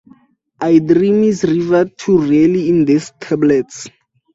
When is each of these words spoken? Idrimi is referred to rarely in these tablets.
Idrimi 0.63 1.27
is 1.27 1.43
referred 1.43 1.95
to 1.95 2.17
rarely 2.17 2.67
in 2.69 2.85
these 2.85 3.13
tablets. 3.19 3.87